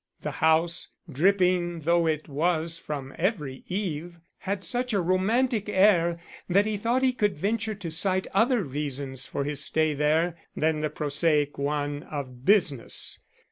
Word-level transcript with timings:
The 0.23 0.31
house, 0.41 0.87
dripping 1.07 1.81
though 1.81 2.07
it 2.07 2.27
was 2.27 2.79
from 2.79 3.13
every 3.19 3.63
eave, 3.67 4.17
had 4.39 4.63
such 4.63 4.93
a 4.93 4.99
romantic 4.99 5.69
air 5.69 6.19
that 6.49 6.65
he 6.65 6.75
thought 6.75 7.03
he 7.03 7.13
could 7.13 7.37
venture 7.37 7.75
to 7.75 7.91
cite 7.91 8.25
other 8.33 8.63
reasons 8.63 9.27
for 9.27 9.43
his 9.43 9.63
stay 9.63 9.93
there 9.93 10.39
than 10.57 10.79
the 10.81 10.89
prosaic 10.89 11.59
one 11.59 12.01
of 12.01 12.43
business. 12.43 13.19